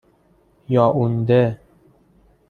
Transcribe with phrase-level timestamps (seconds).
[0.69, 1.59] یائونده